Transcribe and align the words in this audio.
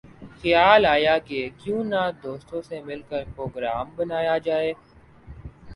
خیال 0.39 0.85
آیا 0.87 1.17
کہ 1.27 1.39
کیوں 1.57 1.83
نہ 1.83 2.01
دوستوں 2.23 2.61
سے 2.61 2.81
مل 2.83 3.01
کر 3.09 3.23
پروگرام 3.35 3.89
بنایا 3.95 4.37
جائے 4.45 4.73